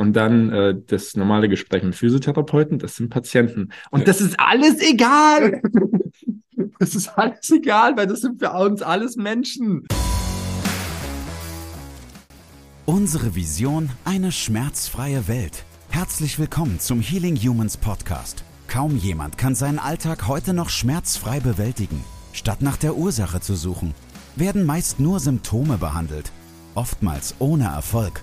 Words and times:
Und 0.00 0.14
dann 0.14 0.50
äh, 0.50 0.74
das 0.86 1.14
normale 1.14 1.46
Gespräch 1.46 1.82
mit 1.82 1.94
Physiotherapeuten, 1.94 2.78
das 2.78 2.96
sind 2.96 3.10
Patienten. 3.10 3.68
Und 3.90 4.00
ja. 4.00 4.06
das 4.06 4.22
ist 4.22 4.40
alles 4.40 4.80
egal. 4.80 5.60
das 6.78 6.94
ist 6.94 7.08
alles 7.18 7.50
egal, 7.50 7.98
weil 7.98 8.06
das 8.06 8.22
sind 8.22 8.40
für 8.40 8.50
uns 8.50 8.80
alles 8.80 9.16
Menschen. 9.16 9.86
Unsere 12.86 13.34
Vision, 13.34 13.90
eine 14.06 14.32
schmerzfreie 14.32 15.28
Welt. 15.28 15.66
Herzlich 15.90 16.38
willkommen 16.38 16.80
zum 16.80 17.02
Healing 17.02 17.36
Humans 17.36 17.76
Podcast. 17.76 18.42
Kaum 18.68 18.96
jemand 18.96 19.36
kann 19.36 19.54
seinen 19.54 19.78
Alltag 19.78 20.26
heute 20.26 20.54
noch 20.54 20.70
schmerzfrei 20.70 21.40
bewältigen. 21.40 22.02
Statt 22.32 22.62
nach 22.62 22.78
der 22.78 22.96
Ursache 22.96 23.40
zu 23.42 23.54
suchen, 23.54 23.92
werden 24.34 24.64
meist 24.64 24.98
nur 24.98 25.20
Symptome 25.20 25.76
behandelt, 25.76 26.32
oftmals 26.74 27.34
ohne 27.38 27.64
Erfolg. 27.64 28.22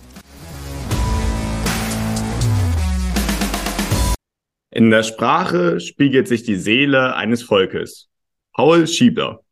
In 4.73 4.89
der 4.89 5.03
Sprache 5.03 5.81
spiegelt 5.81 6.29
sich 6.29 6.43
die 6.43 6.55
Seele 6.55 7.13
eines 7.13 7.43
Volkes. 7.43 8.09
Paul 8.53 8.87
Schiebler. 8.87 9.43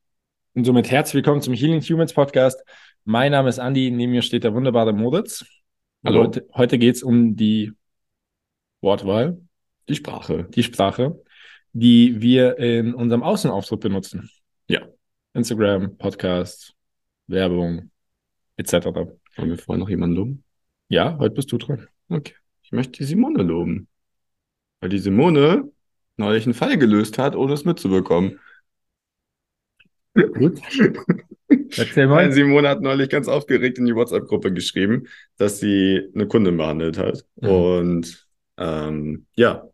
Und 0.53 0.63
somit 0.63 0.89
herzlich 0.89 1.15
willkommen 1.15 1.41
zum 1.41 1.53
Healing 1.53 1.81
Humans 1.81 2.13
Podcast. 2.13 2.63
Mein 3.03 3.33
Name 3.33 3.49
ist 3.49 3.57
Andy, 3.57 3.91
neben 3.91 4.13
mir 4.13 4.21
steht 4.21 4.45
der 4.45 4.53
wunderbare 4.53 4.93
Moritz. 4.93 5.45
Hallo. 6.05 6.21
Heute, 6.23 6.47
heute 6.53 6.77
geht 6.77 6.95
es 6.95 7.03
um 7.03 7.35
die 7.35 7.73
Wortwahl. 8.79 9.41
Die 9.89 9.95
Sprache. 9.95 10.47
Die 10.55 10.63
Sprache, 10.63 11.21
die 11.73 12.21
wir 12.21 12.57
in 12.57 12.93
unserem 12.93 13.21
Außenauftritt 13.21 13.81
benutzen. 13.81 14.29
Ja. 14.69 14.87
Instagram, 15.33 15.97
Podcast, 15.97 16.75
Werbung, 17.27 17.91
etc. 18.55 18.71
Wollen 19.35 19.49
wir 19.49 19.57
vorher 19.57 19.79
noch 19.79 19.89
jemanden 19.89 20.15
loben? 20.15 20.43
Ja, 20.87 21.17
heute 21.17 21.35
bist 21.35 21.51
du 21.51 21.57
dran. 21.57 21.89
Okay. 22.07 22.35
Ich 22.63 22.71
möchte 22.71 22.99
die 22.99 23.03
Simone 23.03 23.43
loben. 23.43 23.88
Weil 24.79 24.89
die 24.89 24.99
Simone 24.99 25.71
neulich 26.17 26.45
einen 26.45 26.53
Fall 26.53 26.77
gelöst 26.77 27.17
hat, 27.17 27.35
ohne 27.35 27.53
es 27.53 27.65
mitzubekommen. 27.65 28.39
Gut. 30.13 30.59
Erzähl 31.77 32.07
mal. 32.07 32.31
Simone 32.31 32.67
hat 32.67 32.81
neulich 32.81 33.09
ganz 33.09 33.27
aufgeregt 33.27 33.77
in 33.77 33.85
die 33.85 33.95
WhatsApp-Gruppe 33.95 34.53
geschrieben, 34.53 35.07
dass 35.37 35.59
sie 35.59 36.09
eine 36.13 36.27
Kundin 36.27 36.57
behandelt 36.57 36.97
hat. 36.97 37.25
Mhm. 37.37 37.49
Und 37.49 38.27
ähm, 38.57 39.25
ja, 39.35 39.67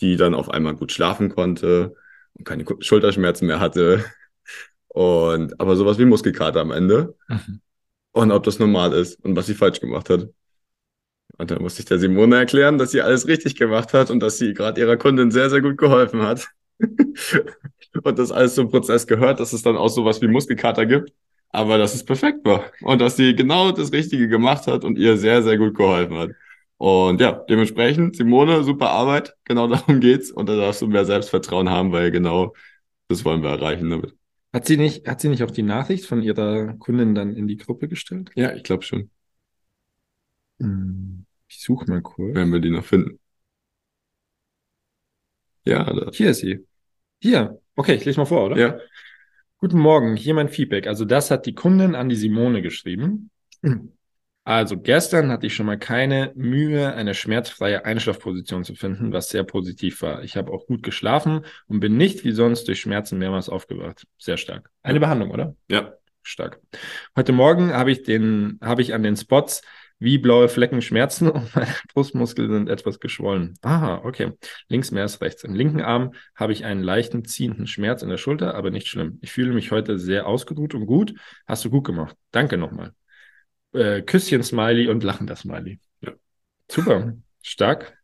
die 0.00 0.16
dann 0.16 0.34
auf 0.34 0.50
einmal 0.50 0.74
gut 0.74 0.92
schlafen 0.92 1.28
konnte 1.28 1.94
und 2.34 2.44
keine 2.44 2.64
Schulterschmerzen 2.80 3.46
mehr 3.46 3.60
hatte. 3.60 4.04
Und 4.88 5.58
aber 5.60 5.76
sowas 5.76 5.98
wie 5.98 6.04
Muskelkater 6.04 6.60
am 6.60 6.70
Ende. 6.70 7.16
Mhm. 7.28 7.60
Und 8.12 8.30
ob 8.30 8.42
das 8.42 8.58
normal 8.58 8.92
ist 8.92 9.24
und 9.24 9.36
was 9.36 9.46
sie 9.46 9.54
falsch 9.54 9.80
gemacht 9.80 10.10
hat. 10.10 10.28
Und 11.38 11.50
dann 11.50 11.62
musste 11.62 11.80
ich 11.80 11.86
der 11.86 11.98
Simone 11.98 12.36
erklären, 12.36 12.78
dass 12.78 12.90
sie 12.90 13.00
alles 13.02 13.26
richtig 13.26 13.56
gemacht 13.56 13.94
hat 13.94 14.10
und 14.10 14.20
dass 14.20 14.38
sie 14.38 14.54
gerade 14.54 14.80
ihrer 14.80 14.96
Kundin 14.96 15.30
sehr, 15.30 15.50
sehr 15.50 15.60
gut 15.60 15.78
geholfen 15.78 16.22
hat. 16.22 16.48
und 18.02 18.18
das 18.18 18.30
alles 18.32 18.54
zum 18.54 18.70
Prozess 18.70 19.06
gehört, 19.06 19.40
dass 19.40 19.52
es 19.52 19.62
dann 19.62 19.76
auch 19.76 19.88
sowas 19.88 20.20
wie 20.20 20.28
Muskelkater 20.28 20.86
gibt. 20.86 21.12
Aber 21.50 21.76
dass 21.78 21.94
es 21.94 22.04
perfekt 22.04 22.44
war. 22.44 22.64
Und 22.80 23.00
dass 23.00 23.16
sie 23.16 23.34
genau 23.34 23.72
das 23.72 23.92
Richtige 23.92 24.28
gemacht 24.28 24.66
hat 24.66 24.84
und 24.84 24.98
ihr 24.98 25.16
sehr, 25.18 25.42
sehr 25.42 25.58
gut 25.58 25.76
geholfen 25.76 26.16
hat. 26.16 26.30
Und 26.78 27.20
ja, 27.20 27.32
dementsprechend, 27.48 28.16
Simone, 28.16 28.64
super 28.64 28.90
Arbeit. 28.90 29.34
Genau 29.44 29.66
darum 29.68 30.00
geht's. 30.00 30.30
Und 30.30 30.48
da 30.48 30.56
darfst 30.56 30.82
du 30.82 30.86
mehr 30.86 31.04
Selbstvertrauen 31.04 31.68
haben, 31.68 31.92
weil 31.92 32.10
genau 32.10 32.54
das 33.08 33.24
wollen 33.24 33.42
wir 33.42 33.50
erreichen 33.50 33.90
damit. 33.90 34.14
Hat 34.52 34.66
sie 34.66 34.76
nicht, 34.76 35.06
hat 35.06 35.20
sie 35.20 35.28
nicht 35.28 35.42
auch 35.42 35.50
die 35.50 35.62
Nachricht 35.62 36.06
von 36.06 36.22
ihrer 36.22 36.74
Kundin 36.74 37.14
dann 37.14 37.34
in 37.36 37.46
die 37.48 37.56
Gruppe 37.56 37.88
gestellt? 37.88 38.30
Ja, 38.34 38.52
ich 38.54 38.64
glaube 38.64 38.82
schon. 38.82 39.10
Hm, 40.62 41.26
ich 41.48 41.60
suche 41.60 41.90
mal 41.90 42.00
kurz. 42.00 42.34
Wenn 42.34 42.52
wir 42.52 42.60
die 42.60 42.70
noch 42.70 42.84
finden. 42.84 43.18
Ja, 45.64 45.84
da. 45.84 46.10
Hier 46.12 46.30
ist 46.30 46.40
sie. 46.40 46.66
Hier. 47.20 47.60
Okay, 47.76 47.94
ich 47.94 48.04
lese 48.04 48.20
mal 48.20 48.26
vor, 48.26 48.46
oder? 48.46 48.56
Ja. 48.56 48.78
Guten 49.58 49.78
Morgen, 49.78 50.16
hier 50.16 50.34
mein 50.34 50.48
Feedback. 50.48 50.86
Also 50.86 51.04
das 51.04 51.30
hat 51.30 51.46
die 51.46 51.54
Kundin 51.54 51.94
an 51.94 52.08
die 52.08 52.16
Simone 52.16 52.62
geschrieben. 52.62 53.30
Also 54.44 54.76
gestern 54.76 55.30
hatte 55.30 55.46
ich 55.46 55.54
schon 55.54 55.66
mal 55.66 55.78
keine 55.78 56.32
Mühe, 56.34 56.92
eine 56.94 57.14
schmerzfreie 57.14 57.84
Einschlafposition 57.84 58.64
zu 58.64 58.74
finden, 58.74 59.12
was 59.12 59.28
sehr 59.28 59.44
positiv 59.44 60.02
war. 60.02 60.24
Ich 60.24 60.36
habe 60.36 60.52
auch 60.52 60.66
gut 60.66 60.82
geschlafen 60.82 61.44
und 61.68 61.78
bin 61.78 61.96
nicht 61.96 62.24
wie 62.24 62.32
sonst 62.32 62.66
durch 62.66 62.80
Schmerzen 62.80 63.18
mehrmals 63.18 63.48
aufgewacht. 63.48 64.04
Sehr 64.18 64.36
stark. 64.36 64.68
Eine 64.82 64.98
Behandlung, 64.98 65.30
oder? 65.30 65.54
Ja. 65.68 65.92
Stark. 66.24 66.60
Heute 67.16 67.32
Morgen 67.32 67.72
habe 67.72 67.90
ich 67.90 68.02
den, 68.02 68.58
habe 68.62 68.82
ich 68.82 68.94
an 68.94 69.02
den 69.02 69.16
Spots 69.16 69.62
wie 70.02 70.18
blaue 70.18 70.48
Flecken 70.48 70.82
schmerzen 70.82 71.28
und 71.30 71.54
meine 71.54 71.74
Brustmuskeln 71.92 72.50
sind 72.50 72.68
etwas 72.68 73.00
geschwollen. 73.00 73.54
Aha, 73.62 74.02
okay. 74.04 74.32
Links 74.68 74.90
mehr 74.90 75.02
als 75.02 75.20
rechts. 75.20 75.44
Im 75.44 75.54
linken 75.54 75.80
Arm 75.80 76.12
habe 76.34 76.52
ich 76.52 76.64
einen 76.64 76.82
leichten 76.82 77.24
ziehenden 77.24 77.66
Schmerz 77.66 78.02
in 78.02 78.08
der 78.08 78.16
Schulter, 78.16 78.54
aber 78.54 78.70
nicht 78.70 78.88
schlimm. 78.88 79.18
Ich 79.22 79.32
fühle 79.32 79.52
mich 79.52 79.70
heute 79.70 79.98
sehr 79.98 80.26
ausgeruht 80.26 80.74
und 80.74 80.86
gut. 80.86 81.14
Hast 81.46 81.64
du 81.64 81.70
gut 81.70 81.84
gemacht. 81.84 82.16
Danke 82.30 82.56
nochmal. 82.56 82.92
Äh, 83.72 84.02
Küsschen-Smiley 84.02 84.88
und 84.88 85.04
lachender 85.04 85.36
Smiley. 85.36 85.80
Ja. 86.00 86.12
Super. 86.70 87.14
Stark. 87.42 87.96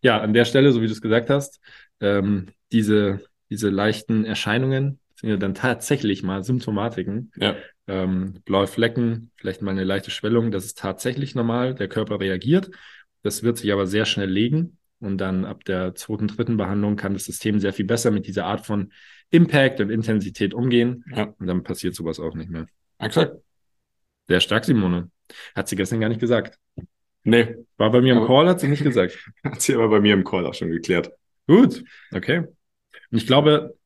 Ja, 0.00 0.20
an 0.20 0.32
der 0.32 0.44
Stelle, 0.44 0.72
so 0.72 0.80
wie 0.80 0.86
du 0.86 0.92
es 0.92 1.02
gesagt 1.02 1.30
hast, 1.30 1.60
ähm, 2.00 2.48
diese, 2.72 3.20
diese 3.50 3.68
leichten 3.68 4.24
Erscheinungen 4.24 5.00
sind 5.16 5.30
ja 5.30 5.36
dann 5.36 5.54
tatsächlich 5.54 6.22
mal 6.22 6.44
Symptomatiken. 6.44 7.32
Ja 7.36 7.56
ähm, 7.88 8.42
blaue 8.44 8.66
Flecken, 8.66 9.30
vielleicht 9.36 9.62
mal 9.62 9.70
eine 9.70 9.84
leichte 9.84 10.10
Schwellung, 10.10 10.50
das 10.50 10.64
ist 10.64 10.78
tatsächlich 10.78 11.34
normal. 11.34 11.74
Der 11.74 11.88
Körper 11.88 12.20
reagiert. 12.20 12.70
Das 13.22 13.42
wird 13.42 13.58
sich 13.58 13.72
aber 13.72 13.86
sehr 13.86 14.04
schnell 14.04 14.30
legen. 14.30 14.78
Und 14.98 15.18
dann 15.18 15.44
ab 15.44 15.64
der 15.64 15.94
zweiten, 15.94 16.26
dritten 16.26 16.56
Behandlung 16.56 16.96
kann 16.96 17.12
das 17.12 17.24
System 17.24 17.60
sehr 17.60 17.72
viel 17.72 17.84
besser 17.84 18.10
mit 18.10 18.26
dieser 18.26 18.46
Art 18.46 18.64
von 18.64 18.92
Impact 19.30 19.80
und 19.80 19.90
Intensität 19.90 20.54
umgehen. 20.54 21.04
Ja. 21.14 21.34
Und 21.38 21.46
dann 21.46 21.62
passiert 21.62 21.94
sowas 21.94 22.18
auch 22.18 22.34
nicht 22.34 22.50
mehr. 22.50 22.66
Exakt. 22.98 23.36
Sehr 24.26 24.40
stark, 24.40 24.64
Simone. 24.64 25.10
Hat 25.54 25.68
sie 25.68 25.76
gestern 25.76 26.00
gar 26.00 26.08
nicht 26.08 26.20
gesagt. 26.20 26.58
Nee. 27.24 27.56
War 27.76 27.90
bei 27.90 28.00
mir 28.00 28.14
im 28.14 28.26
Call, 28.26 28.48
hat 28.48 28.60
sie 28.60 28.68
nicht 28.68 28.84
gesagt. 28.84 29.18
Hat 29.44 29.60
sie 29.60 29.74
aber 29.74 29.88
bei 29.88 30.00
mir 30.00 30.14
im 30.14 30.24
Call 30.24 30.46
auch 30.46 30.54
schon 30.54 30.70
geklärt. 30.70 31.10
Gut, 31.46 31.84
okay. 32.12 32.38
Und 32.38 33.18
ich 33.18 33.26
glaube, 33.26 33.76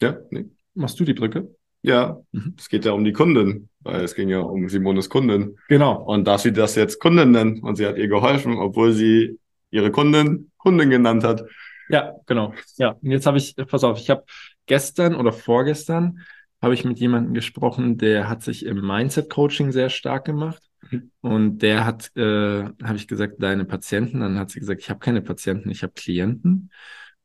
ja, 0.00 0.18
nee. 0.30 0.46
Machst 0.80 0.98
du 0.98 1.04
die 1.04 1.14
Brücke? 1.14 1.54
Ja, 1.82 2.20
mhm. 2.32 2.54
es 2.58 2.68
geht 2.68 2.84
ja 2.84 2.92
um 2.92 3.04
die 3.04 3.12
Kundin, 3.12 3.68
weil 3.80 4.04
es 4.04 4.14
ging 4.14 4.28
ja 4.28 4.40
um 4.40 4.68
Simones 4.68 5.08
Kundin. 5.08 5.56
Genau. 5.68 6.02
Und 6.02 6.26
dass 6.26 6.42
sie 6.42 6.52
das 6.52 6.74
jetzt 6.74 7.00
Kundin 7.00 7.30
nennt 7.30 7.62
und 7.62 7.76
sie 7.76 7.86
hat 7.86 7.96
ihr 7.96 8.08
geholfen, 8.08 8.58
obwohl 8.58 8.92
sie 8.92 9.38
ihre 9.70 9.90
Kundin 9.90 10.50
Kundin 10.58 10.90
genannt 10.90 11.24
hat. 11.24 11.44
Ja, 11.88 12.14
genau. 12.26 12.54
Ja, 12.76 12.90
und 12.90 13.10
jetzt 13.10 13.26
habe 13.26 13.38
ich, 13.38 13.56
pass 13.56 13.82
auf, 13.82 13.98
ich 13.98 14.10
habe 14.10 14.24
gestern 14.66 15.14
oder 15.14 15.32
vorgestern 15.32 16.20
habe 16.62 16.74
ich 16.74 16.84
mit 16.84 16.98
jemandem 16.98 17.32
gesprochen, 17.32 17.96
der 17.96 18.28
hat 18.28 18.42
sich 18.42 18.66
im 18.66 18.86
Mindset-Coaching 18.86 19.72
sehr 19.72 19.88
stark 19.88 20.26
gemacht. 20.26 20.62
Mhm. 20.90 21.10
Und 21.20 21.58
der 21.60 21.86
hat, 21.86 22.14
äh, 22.16 22.64
habe 22.64 22.96
ich 22.96 23.08
gesagt, 23.08 23.36
deine 23.38 23.64
Patienten. 23.64 24.20
Dann 24.20 24.38
hat 24.38 24.50
sie 24.50 24.60
gesagt, 24.60 24.82
ich 24.82 24.90
habe 24.90 25.00
keine 25.00 25.22
Patienten, 25.22 25.70
ich 25.70 25.82
habe 25.82 25.94
Klienten. 25.94 26.70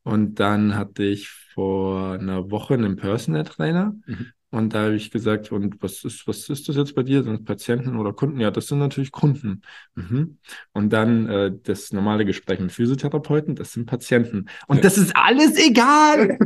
Und 0.05 0.39
dann 0.39 0.75
hatte 0.75 1.03
ich 1.03 1.29
vor 1.29 2.11
einer 2.11 2.51
Woche 2.51 2.75
einen 2.75 2.95
Personal 2.95 3.43
Trainer. 3.43 3.95
Mhm. 4.05 4.27
Und 4.51 4.73
da 4.73 4.83
habe 4.83 4.95
ich 4.95 5.09
gesagt, 5.09 5.51
und 5.51 5.81
was 5.81 6.03
ist, 6.05 6.27
was 6.27 6.47
ist 6.47 6.69
das 6.69 6.75
jetzt 6.75 6.93
bei 6.93 7.01
dir? 7.01 7.23
Sind 7.23 7.39
das 7.39 7.43
Patienten 7.43 7.97
oder 7.97 8.13
Kunden? 8.13 8.39
Ja, 8.39 8.51
das 8.51 8.67
sind 8.67 8.77
natürlich 8.77 9.11
Kunden. 9.11 9.63
Mhm. 9.95 10.37
Und 10.73 10.93
dann 10.93 11.27
äh, 11.27 11.51
das 11.63 11.91
normale 11.91 12.23
Gespräch 12.23 12.59
mit 12.59 12.71
Physiotherapeuten, 12.71 13.55
das 13.55 13.73
sind 13.73 13.87
Patienten. 13.87 14.45
Und 14.67 14.77
ja. 14.77 14.83
das 14.83 14.99
ist 14.99 15.11
alles 15.15 15.57
egal. 15.57 16.37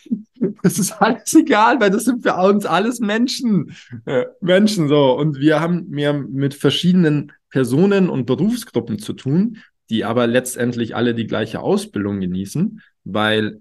das 0.62 0.78
ist 0.78 0.92
alles 0.92 1.34
egal, 1.34 1.80
weil 1.80 1.90
das 1.90 2.06
sind 2.06 2.22
für 2.22 2.34
uns 2.34 2.64
alles 2.64 2.98
Menschen. 2.98 3.76
Äh, 4.06 4.24
Menschen 4.40 4.88
so. 4.88 5.12
Und 5.12 5.38
wir 5.38 5.60
haben 5.60 5.86
mehr 5.90 6.14
mit 6.14 6.54
verschiedenen 6.54 7.32
Personen 7.50 8.08
und 8.08 8.24
Berufsgruppen 8.24 8.98
zu 8.98 9.12
tun, 9.12 9.58
die 9.90 10.06
aber 10.06 10.26
letztendlich 10.26 10.96
alle 10.96 11.14
die 11.14 11.26
gleiche 11.26 11.60
Ausbildung 11.60 12.20
genießen, 12.20 12.80
weil 13.04 13.60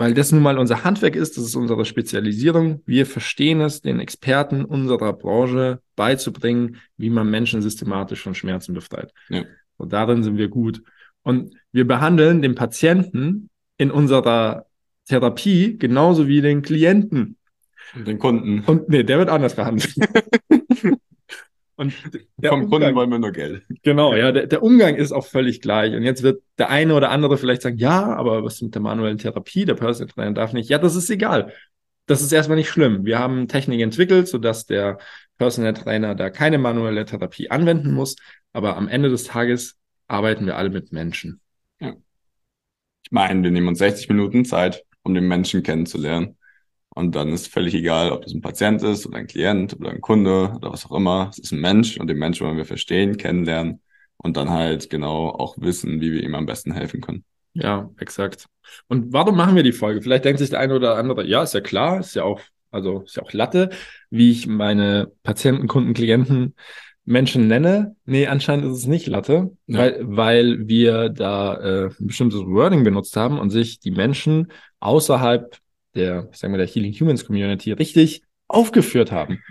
weil 0.00 0.14
das 0.14 0.30
nun 0.30 0.42
mal 0.42 0.58
unser 0.58 0.84
Handwerk 0.84 1.16
ist, 1.16 1.36
das 1.36 1.44
ist 1.44 1.56
unsere 1.56 1.84
Spezialisierung. 1.84 2.82
Wir 2.86 3.04
verstehen 3.04 3.60
es, 3.60 3.82
den 3.82 3.98
Experten 3.98 4.64
unserer 4.64 5.12
Branche 5.12 5.80
beizubringen, 5.96 6.76
wie 6.96 7.10
man 7.10 7.28
Menschen 7.28 7.62
systematisch 7.62 8.22
von 8.22 8.36
Schmerzen 8.36 8.74
befreit. 8.74 9.12
Ja. 9.28 9.42
Und 9.76 9.92
darin 9.92 10.22
sind 10.22 10.36
wir 10.36 10.48
gut. 10.48 10.82
Und 11.22 11.52
wir 11.72 11.84
behandeln 11.84 12.42
den 12.42 12.54
Patienten 12.54 13.50
in 13.76 13.90
unserer 13.90 14.66
Therapie 15.06 15.76
genauso 15.78 16.28
wie 16.28 16.42
den 16.42 16.62
Klienten. 16.62 17.36
Und 17.96 18.06
den 18.06 18.20
Kunden. 18.20 18.60
Und 18.66 18.88
nee, 18.88 19.02
der 19.02 19.18
wird 19.18 19.30
anders 19.30 19.56
behandelt. 19.56 19.94
Und 21.78 21.92
Vom 21.92 22.64
Umgang, 22.64 22.68
Kunden 22.70 22.94
wollen 22.96 23.10
wir 23.10 23.18
nur 23.20 23.30
Geld. 23.30 23.62
Genau, 23.84 24.12
ja, 24.12 24.32
der, 24.32 24.48
der, 24.48 24.64
Umgang 24.64 24.96
ist 24.96 25.12
auch 25.12 25.24
völlig 25.24 25.60
gleich. 25.60 25.94
Und 25.94 26.02
jetzt 26.02 26.24
wird 26.24 26.42
der 26.58 26.70
eine 26.70 26.92
oder 26.92 27.10
andere 27.10 27.38
vielleicht 27.38 27.62
sagen, 27.62 27.76
ja, 27.76 28.16
aber 28.16 28.42
was 28.42 28.60
mit 28.60 28.74
der 28.74 28.82
manuellen 28.82 29.18
Therapie? 29.18 29.64
Der 29.64 29.74
Personal 29.74 30.12
Trainer 30.12 30.32
darf 30.32 30.52
nicht. 30.52 30.68
Ja, 30.68 30.78
das 30.78 30.96
ist 30.96 31.08
egal. 31.08 31.52
Das 32.06 32.20
ist 32.20 32.32
erstmal 32.32 32.56
nicht 32.56 32.68
schlimm. 32.68 33.04
Wir 33.04 33.20
haben 33.20 33.46
Technik 33.46 33.80
entwickelt, 33.80 34.26
sodass 34.26 34.66
der 34.66 34.98
Personal 35.38 35.72
Trainer 35.72 36.16
da 36.16 36.30
keine 36.30 36.58
manuelle 36.58 37.04
Therapie 37.04 37.48
anwenden 37.48 37.92
muss. 37.92 38.16
Aber 38.52 38.76
am 38.76 38.88
Ende 38.88 39.08
des 39.08 39.22
Tages 39.22 39.78
arbeiten 40.08 40.46
wir 40.46 40.56
alle 40.56 40.70
mit 40.70 40.90
Menschen. 40.90 41.40
Ja. 41.78 41.94
Ich 43.04 43.12
meine, 43.12 43.40
wir 43.44 43.52
nehmen 43.52 43.68
uns 43.68 43.78
60 43.78 44.08
Minuten 44.08 44.44
Zeit, 44.44 44.84
um 45.04 45.14
den 45.14 45.28
Menschen 45.28 45.62
kennenzulernen. 45.62 46.37
Und 46.98 47.14
dann 47.14 47.28
ist 47.32 47.46
völlig 47.46 47.74
egal, 47.74 48.10
ob 48.10 48.22
das 48.22 48.34
ein 48.34 48.40
Patient 48.40 48.82
ist 48.82 49.06
oder 49.06 49.18
ein 49.18 49.28
Klient 49.28 49.78
oder 49.78 49.90
ein 49.90 50.00
Kunde 50.00 50.52
oder 50.56 50.72
was 50.72 50.84
auch 50.84 50.96
immer. 50.96 51.28
Es 51.30 51.38
ist 51.38 51.52
ein 51.52 51.60
Mensch 51.60 51.96
und 51.96 52.08
den 52.08 52.18
Menschen 52.18 52.44
wollen 52.44 52.56
wir 52.56 52.64
verstehen, 52.64 53.16
kennenlernen 53.16 53.80
und 54.16 54.36
dann 54.36 54.50
halt 54.50 54.90
genau 54.90 55.28
auch 55.28 55.56
wissen, 55.60 56.00
wie 56.00 56.10
wir 56.10 56.24
ihm 56.24 56.34
am 56.34 56.44
besten 56.44 56.72
helfen 56.72 57.00
können. 57.00 57.24
Ja, 57.54 57.88
exakt. 58.00 58.46
Und 58.88 59.12
warum 59.12 59.36
machen 59.36 59.54
wir 59.54 59.62
die 59.62 59.70
Folge? 59.70 60.02
Vielleicht 60.02 60.24
denkt 60.24 60.40
sich 60.40 60.50
der 60.50 60.58
eine 60.58 60.74
oder 60.74 60.96
andere, 60.96 61.24
ja, 61.24 61.44
ist 61.44 61.54
ja 61.54 61.60
klar, 61.60 62.00
ist 62.00 62.16
ja 62.16 62.24
auch, 62.24 62.40
also 62.72 63.02
ist 63.02 63.14
ja 63.14 63.22
auch 63.22 63.32
Latte, 63.32 63.70
wie 64.10 64.32
ich 64.32 64.48
meine 64.48 65.12
Patienten, 65.22 65.68
Kunden, 65.68 65.94
Klienten, 65.94 66.56
Menschen 67.04 67.46
nenne. 67.46 67.94
Nee, 68.06 68.26
anscheinend 68.26 68.64
ist 68.64 68.78
es 68.78 68.86
nicht 68.88 69.06
Latte, 69.06 69.52
ja. 69.68 69.78
weil, 69.78 69.98
weil 70.00 70.66
wir 70.66 71.10
da 71.10 71.54
äh, 71.58 71.90
ein 72.00 72.08
bestimmtes 72.08 72.40
Wording 72.40 72.82
benutzt 72.82 73.16
haben 73.16 73.38
und 73.38 73.50
sich 73.50 73.78
die 73.78 73.92
Menschen 73.92 74.50
außerhalb 74.80 75.60
der, 75.94 76.28
sagen 76.32 76.52
wir, 76.52 76.58
der 76.58 76.66
Healing 76.66 76.92
Humans 76.92 77.24
Community 77.24 77.72
richtig 77.72 78.22
aufgeführt 78.46 79.12
haben. 79.12 79.42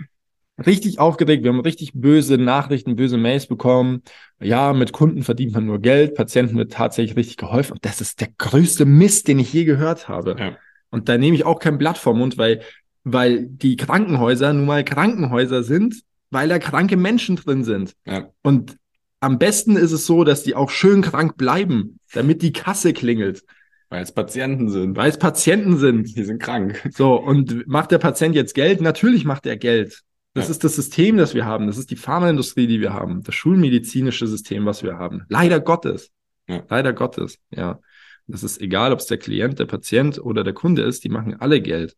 Richtig 0.66 0.98
aufgeregt. 0.98 1.44
Wir 1.44 1.52
haben 1.52 1.60
richtig 1.60 1.92
böse 1.94 2.36
Nachrichten, 2.36 2.96
böse 2.96 3.16
Mails 3.16 3.46
bekommen. 3.46 4.02
Ja, 4.40 4.72
mit 4.72 4.92
Kunden 4.92 5.22
verdient 5.22 5.52
man 5.52 5.66
nur 5.66 5.78
Geld. 5.80 6.16
Patienten 6.16 6.56
wird 6.56 6.72
tatsächlich 6.72 7.16
richtig 7.16 7.36
geholfen. 7.36 7.74
Und 7.74 7.84
das 7.84 8.00
ist 8.00 8.20
der 8.20 8.28
größte 8.38 8.84
Mist, 8.84 9.28
den 9.28 9.38
ich 9.38 9.52
je 9.52 9.64
gehört 9.64 10.08
habe. 10.08 10.34
Ja. 10.36 10.56
Und 10.90 11.08
da 11.08 11.16
nehme 11.16 11.36
ich 11.36 11.44
auch 11.44 11.60
kein 11.60 11.78
Blatt 11.78 11.96
vom 11.96 12.18
Mund, 12.18 12.38
weil, 12.38 12.62
weil 13.04 13.46
die 13.46 13.76
Krankenhäuser 13.76 14.52
nun 14.52 14.66
mal 14.66 14.84
Krankenhäuser 14.84 15.62
sind, 15.62 16.02
weil 16.30 16.48
da 16.48 16.58
kranke 16.58 16.96
Menschen 16.96 17.36
drin 17.36 17.62
sind. 17.62 17.92
Ja. 18.04 18.30
Und 18.42 18.76
am 19.20 19.38
besten 19.38 19.76
ist 19.76 19.92
es 19.92 20.06
so, 20.06 20.24
dass 20.24 20.42
die 20.42 20.54
auch 20.56 20.70
schön 20.70 21.02
krank 21.02 21.36
bleiben, 21.36 22.00
damit 22.12 22.42
die 22.42 22.52
Kasse 22.52 22.92
klingelt. 22.92 23.44
Weil 23.90 24.02
es 24.02 24.12
Patienten 24.12 24.68
sind. 24.68 24.96
Weil 24.96 25.10
es 25.10 25.18
Patienten 25.18 25.78
sind. 25.78 26.16
Die 26.16 26.24
sind 26.24 26.42
krank. 26.42 26.88
So, 26.92 27.14
und 27.14 27.66
macht 27.66 27.90
der 27.90 27.98
Patient 27.98 28.34
jetzt 28.34 28.54
Geld? 28.54 28.80
Natürlich 28.80 29.24
macht 29.24 29.46
er 29.46 29.56
Geld. 29.56 30.02
Das 30.34 30.46
ja. 30.46 30.50
ist 30.50 30.64
das 30.64 30.76
System, 30.76 31.16
das 31.16 31.34
wir 31.34 31.46
haben. 31.46 31.66
Das 31.66 31.78
ist 31.78 31.90
die 31.90 31.96
Pharmaindustrie, 31.96 32.66
die 32.66 32.80
wir 32.80 32.92
haben. 32.92 33.22
Das 33.22 33.34
schulmedizinische 33.34 34.26
System, 34.26 34.66
was 34.66 34.82
wir 34.82 34.98
haben. 34.98 35.24
Leider 35.28 35.60
Gottes. 35.60 36.10
Ja. 36.48 36.64
Leider 36.68 36.92
Gottes, 36.92 37.38
ja. 37.50 37.80
Das 38.26 38.42
ist 38.42 38.60
egal, 38.60 38.92
ob 38.92 38.98
es 38.98 39.06
der 39.06 39.16
Klient, 39.16 39.58
der 39.58 39.64
Patient 39.64 40.18
oder 40.18 40.44
der 40.44 40.52
Kunde 40.52 40.82
ist, 40.82 41.02
die 41.02 41.08
machen 41.08 41.40
alle 41.40 41.62
Geld. 41.62 41.96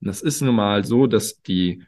Und 0.00 0.08
das 0.08 0.22
ist 0.22 0.40
nun 0.40 0.54
mal 0.54 0.84
so, 0.84 1.06
dass 1.06 1.42
die 1.42 1.84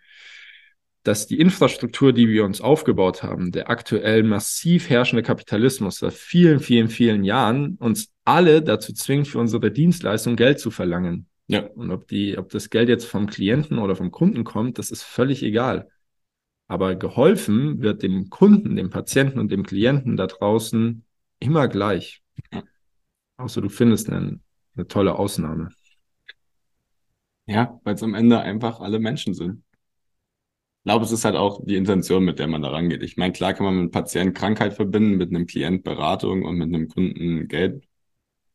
dass 1.05 1.27
die 1.27 1.41
Infrastruktur, 1.41 2.13
die 2.13 2.29
wir 2.29 2.45
uns 2.45 2.61
aufgebaut 2.61 3.25
haben, 3.25 3.51
der 3.51 3.71
aktuell 3.71 4.23
massiv 4.23 4.89
herrschende 4.89 5.25
Kapitalismus 5.25 5.99
seit 5.99 6.13
vielen, 6.13 6.61
vielen, 6.61 6.89
vielen 6.89 7.25
Jahren 7.25 7.77
uns 7.81 8.12
alle 8.25 8.63
dazu 8.63 8.93
zwingt, 8.93 9.29
für 9.29 9.39
unsere 9.39 9.71
Dienstleistung 9.71 10.37
Geld 10.37 10.61
zu 10.61 10.71
verlangen. 10.71 11.27
Ja. 11.49 11.67
Und 11.67 11.91
ob 11.91 12.09
die, 12.09 12.39
ob 12.39 12.51
das 12.51 12.71
Geld 12.71 12.89
jetzt 12.89 13.05
vom 13.05 13.27
Klienten 13.27 13.79
oder 13.79 13.97
vom 13.97 14.11
Kunden 14.11 14.45
kommt, 14.45 14.79
das 14.79 14.91
ist 14.91 15.03
völlig 15.03 15.43
egal. 15.43 15.89
Aber 16.69 16.95
geholfen 16.95 17.83
wird 17.83 18.03
dem 18.03 18.31
Kunden, 18.31 18.77
dem 18.77 18.91
Patienten 18.91 19.39
und 19.39 19.51
dem 19.51 19.65
Klienten 19.65 20.17
da 20.17 20.27
draußen 20.27 21.05
immer 21.41 21.69
gleich. 21.69 22.23
Außer 23.37 23.61
du 23.61 23.69
findest 23.69 24.09
eine, 24.09 24.41
eine 24.75 24.87
tolle 24.87 25.19
Ausnahme. 25.19 25.69
Ja, 27.47 27.81
weil 27.85 27.95
es 27.95 28.03
am 28.03 28.15
Ende 28.15 28.41
einfach 28.41 28.81
alle 28.81 29.01
Menschen 29.01 29.35
sind. 29.35 29.63
Ich 30.79 30.85
glaube, 30.85 31.05
es 31.05 31.13
ist 31.13 31.25
halt 31.25 31.37
auch 31.37 31.65
die 31.65 31.77
Intention, 31.77 32.25
mit 32.25 32.39
der 32.39 32.49
man 32.49 32.63
da 32.63 32.71
rangeht. 32.71 33.03
Ich 33.03 33.17
meine, 33.17 33.33
klar 33.33 33.55
kann 33.55 33.67
man 33.67 33.75
mit 33.75 33.83
einem 33.83 33.91
Patienten 33.91 34.35
Krankheit 34.35 34.75
verbinden, 34.75 35.17
mit 35.17 35.31
einem 35.31 35.47
Klient 35.47 35.85
Beratung 35.85 36.45
und 36.45 36.57
mit 36.57 36.69
einem 36.69 36.89
Kunden 36.89 37.47
Geld. 37.49 37.87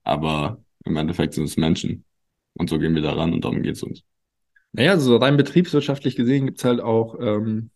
Aber 0.08 0.64
im 0.86 0.96
Endeffekt 0.96 1.34
sind 1.34 1.44
es 1.44 1.58
Menschen. 1.58 2.06
Und 2.54 2.70
so 2.70 2.80
gehen 2.80 2.96
wir 2.96 3.02
daran 3.02 3.34
und 3.34 3.44
darum 3.44 3.62
geht 3.62 3.76
es 3.76 3.84
uns. 3.84 4.04
Naja, 4.72 4.98
so 4.98 5.18
rein 5.18 5.36
betriebswirtschaftlich 5.36 6.16
gesehen 6.16 6.46
gibt 6.46 6.60
es 6.60 6.64
halt 6.64 6.80
auch 6.80 7.18
ähm, 7.20 7.72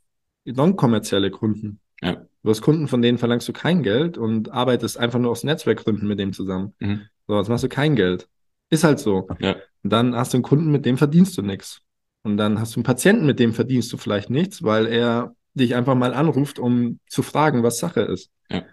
non-kommerzielle 0.45 1.29
Kunden. 1.29 1.81
Ja. 2.01 2.25
Du 2.41 2.49
hast 2.49 2.61
Kunden, 2.61 2.87
von 2.87 3.01
denen 3.01 3.17
verlangst 3.17 3.49
du 3.49 3.53
kein 3.53 3.83
Geld 3.83 4.17
und 4.17 4.49
arbeitest 4.49 4.97
einfach 4.97 5.19
nur 5.19 5.29
aus 5.29 5.43
Netzwerkgründen 5.43 6.07
mit 6.07 6.19
dem 6.19 6.31
zusammen. 6.31 6.73
Mhm. 6.79 7.01
So, 7.27 7.37
jetzt 7.37 7.49
machst 7.49 7.65
du 7.65 7.69
kein 7.69 7.97
Geld. 7.97 8.29
Ist 8.69 8.85
halt 8.85 8.99
so. 8.99 9.27
Ja. 9.39 9.57
Und 9.83 9.91
dann 9.91 10.15
hast 10.15 10.31
du 10.31 10.37
einen 10.37 10.43
Kunden, 10.43 10.71
mit 10.71 10.85
dem 10.85 10.97
verdienst 10.97 11.37
du 11.37 11.41
nichts. 11.41 11.81
Und 12.23 12.37
dann 12.37 12.61
hast 12.61 12.75
du 12.75 12.79
einen 12.79 12.85
Patienten, 12.85 13.25
mit 13.25 13.39
dem 13.39 13.53
verdienst 13.53 13.91
du 13.91 13.97
vielleicht 13.97 14.29
nichts, 14.29 14.63
weil 14.63 14.85
er 14.85 15.35
dich 15.53 15.75
einfach 15.75 15.95
mal 15.95 16.13
anruft, 16.13 16.59
um 16.59 16.99
zu 17.09 17.23
fragen, 17.23 17.61
was 17.61 17.79
Sache 17.79 18.01
ist. 18.01 18.31
Ja. 18.49 18.63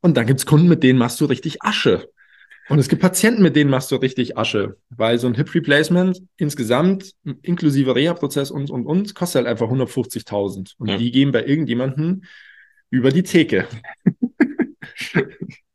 Und 0.00 0.16
dann 0.16 0.26
gibt's 0.26 0.46
Kunden, 0.46 0.66
mit 0.66 0.82
denen 0.82 0.98
machst 0.98 1.20
du 1.20 1.26
richtig 1.26 1.62
Asche. 1.62 2.08
Und 2.68 2.78
es 2.78 2.88
gibt 2.88 3.00
Patienten, 3.00 3.42
mit 3.42 3.56
denen 3.56 3.70
machst 3.70 3.90
du 3.90 3.96
richtig 3.96 4.36
Asche, 4.36 4.76
weil 4.90 5.18
so 5.18 5.26
ein 5.26 5.34
Hip 5.34 5.54
Replacement 5.54 6.22
insgesamt 6.36 7.12
inklusive 7.42 7.94
Reha-Prozess 7.94 8.50
und 8.50 8.70
und 8.70 8.84
und 8.84 9.14
kostet 9.14 9.44
halt 9.44 9.48
einfach 9.48 9.70
150.000 9.70 10.74
und 10.78 10.88
ja. 10.88 10.96
die 10.98 11.10
gehen 11.10 11.32
bei 11.32 11.44
irgendjemanden 11.44 12.24
über 12.90 13.10
die 13.10 13.22
Theke. 13.22 13.66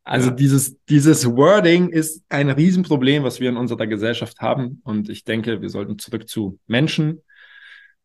Also 0.06 0.28
ja. 0.28 0.34
dieses, 0.34 0.78
dieses 0.84 1.24
Wording 1.26 1.88
ist 1.88 2.22
ein 2.28 2.50
Riesenproblem, 2.50 3.24
was 3.24 3.40
wir 3.40 3.48
in 3.48 3.56
unserer 3.56 3.86
Gesellschaft 3.86 4.40
haben. 4.40 4.82
Und 4.84 5.08
ich 5.08 5.24
denke, 5.24 5.62
wir 5.62 5.70
sollten 5.70 5.98
zurück 5.98 6.28
zu 6.28 6.58
Menschen. 6.66 7.22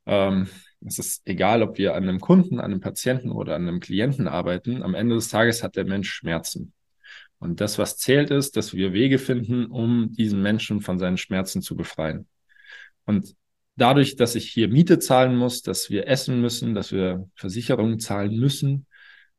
Ähm, 0.05 0.47
es 0.85 0.97
ist 0.97 1.21
egal, 1.25 1.61
ob 1.61 1.77
wir 1.77 1.95
an 1.95 2.03
einem 2.03 2.21
Kunden, 2.21 2.59
an 2.59 2.71
einem 2.71 2.79
Patienten 2.79 3.31
oder 3.31 3.55
an 3.55 3.67
einem 3.67 3.81
Klienten 3.81 4.29
arbeiten. 4.29 4.81
Am 4.81 4.95
Ende 4.95 5.15
des 5.15 5.27
Tages 5.27 5.61
hat 5.61 5.75
der 5.75 5.83
Mensch 5.83 6.09
Schmerzen. 6.09 6.71
Und 7.39 7.61
das, 7.61 7.77
was 7.77 7.97
zählt, 7.97 8.31
ist, 8.31 8.57
dass 8.57 8.73
wir 8.73 8.93
Wege 8.93 9.17
finden, 9.17 9.65
um 9.65 10.11
diesen 10.11 10.41
Menschen 10.41 10.81
von 10.81 10.99
seinen 10.99 11.17
Schmerzen 11.17 11.61
zu 11.61 11.75
befreien. 11.75 12.27
Und 13.05 13.35
dadurch, 13.75 14.17
dass 14.17 14.35
ich 14.35 14.49
hier 14.49 14.67
Miete 14.67 14.99
zahlen 14.99 15.35
muss, 15.35 15.61
dass 15.61 15.89
wir 15.89 16.07
essen 16.07 16.41
müssen, 16.41 16.75
dass 16.75 16.91
wir 16.91 17.29
Versicherungen 17.35 17.99
zahlen 17.99 18.37
müssen, 18.37 18.85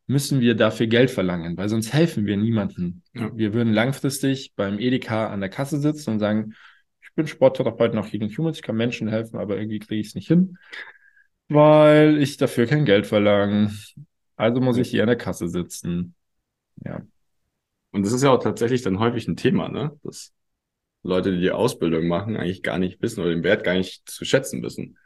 müssen 0.07 0.41
wir 0.41 0.57
dafür 0.57 0.89
Geld 0.89 1.11
verlangen, 1.11 1.57
weil 1.57 1.69
sonst 1.69 1.93
helfen 1.93 2.27
wir 2.27 2.37
niemandem. 2.37 3.03
Ja. 3.15 3.31
Wir 3.37 3.55
würden 3.55 3.73
langfristig 3.73 4.55
beim 4.57 4.81
Edeka 4.81 5.29
an 5.29 5.41
der 5.41 5.51
Kasse 5.51 5.79
sitzen 5.79 6.11
und 6.11 6.19
sagen, 6.19 6.55
ich 7.01 7.15
bin 7.15 7.27
Sporttherapeut 7.27 7.95
nach 7.95 8.13
Healing 8.13 8.37
Humans, 8.37 8.57
ich 8.57 8.63
kann 8.63 8.77
Menschen 8.77 9.09
helfen, 9.09 9.39
aber 9.39 9.57
irgendwie 9.57 9.79
kriege 9.79 10.01
ich 10.01 10.09
es 10.09 10.15
nicht 10.15 10.27
hin, 10.27 10.59
weil 11.49 12.19
ich 12.19 12.39
dafür 12.39 12.67
kein 12.67 12.85
Geld 12.85 13.07
verlange. 13.07 13.73
Also 14.37 14.61
muss 14.61 14.79
ich 14.79 14.89
hier 14.89 15.03
an 15.03 15.09
der 15.09 15.17
Kasse 15.17 15.49
sitzen. 15.49 16.15
Ja. 16.85 17.03
Und 17.93 18.05
das 18.05 18.13
ist 18.13 18.23
ja 18.23 18.31
auch 18.31 18.43
tatsächlich 18.43 18.83
dann 18.83 18.99
häufig 18.99 19.27
ein 19.29 19.37
Thema, 19.37 19.69
ne? 19.69 19.99
Dass 20.03 20.33
Leute, 21.03 21.33
die 21.33 21.41
die 21.41 21.51
Ausbildung 21.51 22.09
machen, 22.09 22.37
eigentlich 22.37 22.63
gar 22.63 22.79
nicht 22.79 23.01
wissen 23.03 23.21
oder 23.21 23.31
den 23.31 23.43
Wert 23.43 23.65
gar 23.65 23.75
nicht 23.75 24.09
zu 24.09 24.25
schätzen 24.25 24.63
wissen 24.63 24.99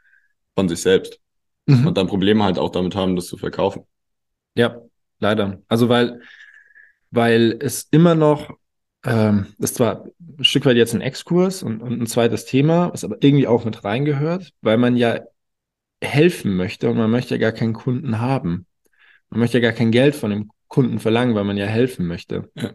von 0.55 0.69
sich 0.69 0.81
selbst. 0.81 1.19
Mhm. 1.65 1.87
Und 1.87 1.97
dann 1.97 2.07
Probleme 2.07 2.43
halt 2.43 2.59
auch 2.59 2.69
damit 2.69 2.95
haben, 2.95 3.15
das 3.15 3.27
zu 3.27 3.37
verkaufen. 3.37 3.83
Ja, 4.55 4.81
Leider. 5.19 5.61
Also 5.67 5.89
weil, 5.89 6.21
weil 7.11 7.57
es 7.59 7.87
immer 7.91 8.15
noch, 8.15 8.51
ähm, 9.05 9.47
das 9.57 9.71
ist 9.71 9.77
zwar 9.77 10.05
ein 10.37 10.43
Stück 10.43 10.65
weit 10.65 10.77
jetzt 10.77 10.93
ein 10.93 11.01
Exkurs 11.01 11.63
und, 11.63 11.81
und 11.81 12.01
ein 12.01 12.07
zweites 12.07 12.45
Thema, 12.45 12.91
was 12.91 13.03
aber 13.03 13.17
irgendwie 13.21 13.47
auch 13.47 13.65
mit 13.65 13.83
reingehört, 13.83 14.53
weil 14.61 14.77
man 14.77 14.97
ja 14.97 15.21
helfen 16.01 16.55
möchte 16.55 16.89
und 16.89 16.97
man 16.97 17.11
möchte 17.11 17.35
ja 17.35 17.39
gar 17.39 17.53
keinen 17.53 17.73
Kunden 17.73 18.19
haben. 18.19 18.67
Man 19.29 19.39
möchte 19.39 19.57
ja 19.57 19.61
gar 19.61 19.73
kein 19.73 19.91
Geld 19.91 20.15
von 20.15 20.31
dem 20.31 20.51
Kunden 20.67 20.99
verlangen, 20.99 21.35
weil 21.35 21.43
man 21.43 21.57
ja 21.57 21.65
helfen 21.65 22.07
möchte. 22.07 22.49
Ja. 22.55 22.73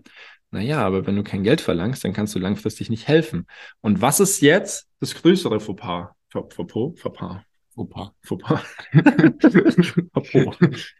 Naja, 0.52 0.84
aber 0.84 1.06
wenn 1.06 1.16
du 1.16 1.22
kein 1.22 1.44
Geld 1.44 1.60
verlangst, 1.60 2.04
dann 2.04 2.12
kannst 2.12 2.34
du 2.34 2.40
langfristig 2.40 2.90
nicht 2.90 3.06
helfen. 3.06 3.46
Und 3.80 4.00
was 4.00 4.18
ist 4.18 4.40
jetzt 4.40 4.88
das 4.98 5.14
größere 5.14 5.60
Fauxpas? 5.60 6.10
Fauxpas? 6.28 6.92
Fauxpas? 6.96 7.42
Fauxpas. 7.74 8.12
Fauxpas. 8.22 8.62
Fauxpas. 10.12 10.94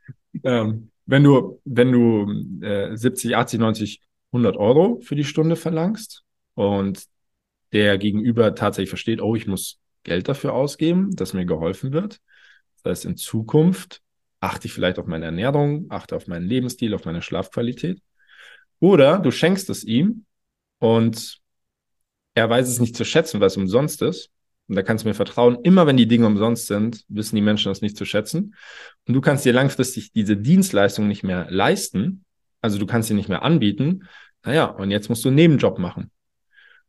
ähm, 0.44 0.90
wenn 1.06 1.24
du, 1.24 1.60
wenn 1.64 1.90
du 1.90 2.64
äh, 2.64 2.96
70, 2.96 3.36
80, 3.36 3.58
90, 3.58 4.00
100 4.32 4.56
Euro 4.56 5.00
für 5.02 5.16
die 5.16 5.24
Stunde 5.24 5.56
verlangst 5.56 6.24
und 6.54 7.04
der 7.72 7.98
Gegenüber 7.98 8.54
tatsächlich 8.54 8.90
versteht, 8.90 9.20
oh, 9.20 9.34
ich 9.34 9.48
muss 9.48 9.80
Geld 10.04 10.28
dafür 10.28 10.54
ausgeben, 10.54 11.14
dass 11.14 11.34
mir 11.34 11.44
geholfen 11.44 11.92
wird. 11.92 12.20
Das 12.82 12.90
heißt, 12.90 13.04
in 13.06 13.16
Zukunft 13.16 14.00
achte 14.40 14.66
ich 14.66 14.72
vielleicht 14.72 14.98
auf 14.98 15.06
meine 15.06 15.26
Ernährung, 15.26 15.86
achte 15.90 16.16
auf 16.16 16.26
meinen 16.26 16.46
Lebensstil, 16.46 16.94
auf 16.94 17.04
meine 17.04 17.22
Schlafqualität. 17.22 18.02
Oder 18.80 19.18
du 19.18 19.30
schenkst 19.30 19.68
es 19.70 19.84
ihm 19.84 20.24
und 20.78 21.38
er 22.34 22.48
weiß 22.48 22.68
es 22.68 22.80
nicht 22.80 22.96
zu 22.96 23.04
schätzen, 23.04 23.40
weil 23.40 23.48
es 23.48 23.56
umsonst 23.56 24.00
ist. 24.02 24.30
Und 24.68 24.76
da 24.76 24.82
kannst 24.82 25.04
du 25.04 25.08
mir 25.08 25.14
vertrauen, 25.14 25.58
immer 25.64 25.86
wenn 25.86 25.96
die 25.96 26.06
Dinge 26.06 26.26
umsonst 26.26 26.68
sind, 26.68 27.04
wissen 27.08 27.36
die 27.36 27.42
Menschen 27.42 27.70
das 27.70 27.82
nicht 27.82 27.96
zu 27.96 28.04
schätzen. 28.04 28.54
Und 29.06 29.14
du 29.14 29.20
kannst 29.20 29.44
dir 29.44 29.52
langfristig 29.52 30.12
diese 30.12 30.36
Dienstleistung 30.36 31.08
nicht 31.08 31.24
mehr 31.24 31.50
leisten. 31.50 32.24
Also 32.62 32.78
du 32.78 32.86
kannst 32.86 33.08
sie 33.08 33.14
nicht 33.14 33.28
mehr 33.28 33.42
anbieten. 33.42 34.08
Naja, 34.44 34.66
und 34.66 34.90
jetzt 34.90 35.08
musst 35.08 35.24
du 35.24 35.28
einen 35.28 35.36
Nebenjob 35.36 35.78
machen. 35.78 36.10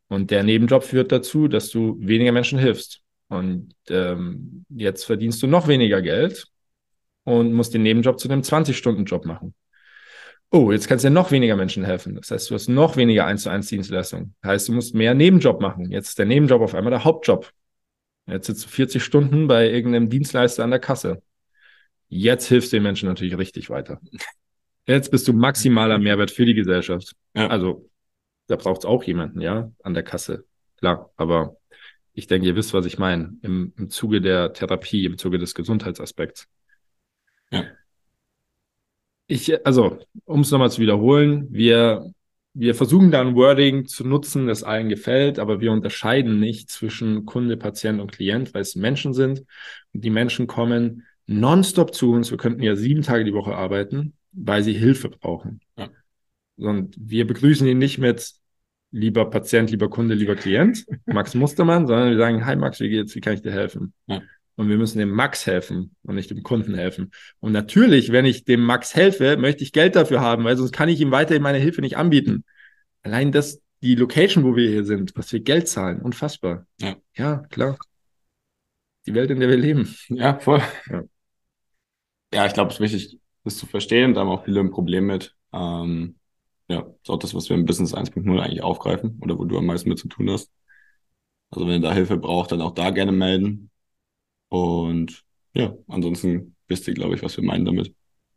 Und 0.07 0.29
der 0.29 0.43
Nebenjob 0.43 0.83
führt 0.83 1.11
dazu, 1.11 1.47
dass 1.47 1.69
du 1.69 1.97
weniger 1.99 2.31
Menschen 2.31 2.59
hilfst. 2.59 3.01
Und 3.29 3.73
ähm, 3.89 4.65
jetzt 4.69 5.05
verdienst 5.05 5.41
du 5.41 5.47
noch 5.47 5.67
weniger 5.67 6.01
Geld 6.01 6.50
und 7.23 7.53
musst 7.53 7.73
den 7.73 7.83
Nebenjob 7.83 8.19
zu 8.19 8.29
einem 8.29 8.41
20-Stunden-Job 8.41 9.25
machen. 9.25 9.53
Oh, 10.53 10.71
jetzt 10.71 10.89
kannst 10.89 11.05
du 11.05 11.07
ja 11.07 11.13
noch 11.13 11.31
weniger 11.31 11.55
Menschen 11.55 11.85
helfen. 11.85 12.15
Das 12.15 12.29
heißt, 12.29 12.49
du 12.49 12.55
hast 12.55 12.67
noch 12.67 12.97
weniger 12.97 13.25
1 13.25 13.43
zu 13.43 13.49
1 13.49 13.67
Dienstleistung. 13.67 14.35
Das 14.41 14.51
heißt, 14.51 14.67
du 14.67 14.73
musst 14.73 14.93
mehr 14.93 15.13
Nebenjob 15.13 15.61
machen. 15.61 15.89
Jetzt 15.89 16.09
ist 16.09 16.19
der 16.19 16.25
Nebenjob 16.25 16.61
auf 16.61 16.75
einmal 16.75 16.91
der 16.91 17.05
Hauptjob. 17.05 17.49
Jetzt 18.27 18.47
sitzt 18.47 18.65
du 18.65 18.69
40 18.69 19.03
Stunden 19.03 19.47
bei 19.47 19.69
irgendeinem 19.69 20.09
Dienstleister 20.09 20.63
an 20.63 20.71
der 20.71 20.79
Kasse. 20.79 21.21
Jetzt 22.09 22.47
hilfst 22.47 22.73
du 22.73 22.77
den 22.77 22.83
Menschen 22.83 23.07
natürlich 23.07 23.37
richtig 23.37 23.69
weiter. 23.69 24.01
Jetzt 24.85 25.11
bist 25.11 25.27
du 25.27 25.33
maximaler 25.33 25.99
Mehrwert 25.99 26.31
für 26.31 26.45
die 26.45 26.53
Gesellschaft. 26.53 27.15
Ja. 27.33 27.47
Also, 27.47 27.89
da 28.47 28.57
braucht 28.57 28.79
es 28.79 28.85
auch 28.85 29.03
jemanden, 29.03 29.39
ja, 29.39 29.71
an 29.83 29.93
der 29.93 30.03
Kasse. 30.03 30.43
Klar, 30.77 31.11
aber 31.15 31.55
ich 32.13 32.27
denke, 32.27 32.47
ihr 32.47 32.55
wisst, 32.57 32.73
was 32.73 32.85
ich 32.85 32.97
meine. 32.97 33.37
Im, 33.41 33.73
Im 33.77 33.89
Zuge 33.89 34.19
der 34.19 34.51
Therapie, 34.51 35.05
im 35.05 35.17
Zuge 35.17 35.37
des 35.37 35.55
Gesundheitsaspekts. 35.55 36.49
Ja. 37.51 37.65
Ich, 39.27 39.65
also, 39.65 39.99
um 40.25 40.41
es 40.41 40.51
nochmal 40.51 40.71
zu 40.71 40.81
wiederholen, 40.81 41.47
wir, 41.51 42.11
wir 42.53 42.75
versuchen 42.75 43.11
da 43.11 43.21
ein 43.21 43.35
Wording 43.35 43.87
zu 43.87 44.05
nutzen, 44.05 44.47
das 44.47 44.63
allen 44.63 44.89
gefällt, 44.89 45.39
aber 45.39 45.61
wir 45.61 45.71
unterscheiden 45.71 46.39
nicht 46.39 46.69
zwischen 46.69 47.25
Kunde, 47.25 47.55
Patient 47.55 48.01
und 48.01 48.11
Klient, 48.11 48.53
weil 48.53 48.61
es 48.61 48.75
Menschen 48.75 49.13
sind. 49.13 49.45
Und 49.93 50.03
die 50.03 50.09
Menschen 50.09 50.47
kommen 50.47 51.05
nonstop 51.27 51.93
zu 51.95 52.11
uns. 52.11 52.29
Wir 52.29 52.37
könnten 52.37 52.61
ja 52.61 52.75
sieben 52.75 53.03
Tage 53.03 53.23
die 53.23 53.33
Woche 53.33 53.55
arbeiten, 53.55 54.13
weil 54.33 54.63
sie 54.63 54.73
Hilfe 54.73 55.09
brauchen. 55.09 55.61
Ja. 55.77 55.89
Und 56.57 56.95
wir 56.99 57.25
begrüßen 57.25 57.65
ihn 57.67 57.77
nicht 57.77 57.97
mit 57.99 58.33
lieber 58.91 59.29
Patient, 59.29 59.71
lieber 59.71 59.89
Kunde, 59.89 60.13
lieber 60.13 60.35
Klient, 60.35 60.85
Max 61.05 61.33
Mustermann, 61.33 61.87
sondern 61.87 62.09
wir 62.09 62.17
sagen, 62.17 62.45
hi 62.45 62.55
Max, 62.55 62.79
wie 62.81 62.89
geht's, 62.89 63.15
wie 63.15 63.21
kann 63.21 63.33
ich 63.33 63.41
dir 63.41 63.51
helfen? 63.51 63.93
Ja. 64.07 64.21
Und 64.61 64.69
wir 64.69 64.77
müssen 64.77 64.99
dem 64.99 65.09
Max 65.09 65.47
helfen 65.47 65.95
und 66.03 66.13
nicht 66.13 66.29
dem 66.29 66.43
Kunden 66.43 66.75
helfen. 66.75 67.09
Und 67.39 67.51
natürlich, 67.51 68.11
wenn 68.11 68.25
ich 68.25 68.45
dem 68.45 68.61
Max 68.61 68.93
helfe, 68.93 69.35
möchte 69.35 69.63
ich 69.63 69.73
Geld 69.73 69.95
dafür 69.95 70.21
haben, 70.21 70.43
weil 70.43 70.55
sonst 70.55 70.71
kann 70.71 70.87
ich 70.87 71.01
ihm 71.01 71.09
weiterhin 71.09 71.41
meine 71.41 71.57
Hilfe 71.57 71.81
nicht 71.81 71.97
anbieten. 71.97 72.45
Allein 73.01 73.31
das, 73.31 73.59
die 73.81 73.95
Location, 73.95 74.43
wo 74.43 74.55
wir 74.55 74.69
hier 74.69 74.85
sind, 74.85 75.17
was 75.17 75.33
wir 75.33 75.39
Geld 75.39 75.67
zahlen, 75.67 75.99
unfassbar. 76.03 76.67
Ja, 76.79 76.95
ja 77.17 77.37
klar. 77.49 77.75
Die 79.07 79.15
Welt, 79.15 79.31
in 79.31 79.39
der 79.39 79.49
wir 79.49 79.57
leben. 79.57 79.95
Ja, 80.09 80.37
voll. 80.37 80.61
Ja, 80.87 81.05
ja 82.31 82.45
ich 82.45 82.53
glaube, 82.53 82.69
es 82.69 82.75
ist 82.75 82.81
wichtig, 82.81 83.19
das 83.43 83.57
zu 83.57 83.65
verstehen. 83.65 84.13
Da 84.13 84.21
haben 84.21 84.29
auch 84.29 84.45
viele 84.45 84.59
ein 84.59 84.69
Problem 84.69 85.07
mit. 85.07 85.35
Ähm, 85.53 86.17
ja, 86.67 86.81
ist 87.01 87.09
auch 87.09 87.17
das, 87.17 87.33
was 87.33 87.49
wir 87.49 87.57
im 87.57 87.65
Business 87.65 87.95
1.0 87.95 88.39
eigentlich 88.39 88.61
aufgreifen 88.61 89.19
oder 89.23 89.39
wo 89.39 89.45
du 89.45 89.57
am 89.57 89.65
meisten 89.65 89.89
mit 89.89 89.97
zu 89.97 90.07
tun 90.07 90.29
hast. 90.29 90.51
Also 91.49 91.65
wenn 91.65 91.81
ihr 91.81 91.89
da 91.89 91.95
Hilfe 91.95 92.17
braucht, 92.17 92.51
dann 92.51 92.61
auch 92.61 92.75
da 92.75 92.91
gerne 92.91 93.11
melden. 93.11 93.70
Und 94.51 95.23
ja, 95.53 95.73
ansonsten 95.87 96.57
wisst 96.67 96.85
ihr, 96.85 96.93
glaube 96.93 97.15
ich, 97.15 97.23
was 97.23 97.37
wir 97.37 97.43
meinen 97.45 97.63
damit. 97.63 97.93